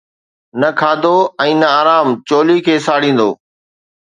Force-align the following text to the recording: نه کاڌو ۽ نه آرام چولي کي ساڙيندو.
نه 0.61 0.69
کاڌو 0.79 1.13
۽ 1.45 1.51
نه 1.61 1.67
آرام 1.81 2.07
چولي 2.29 2.57
کي 2.69 2.75
ساڙيندو. 2.89 3.29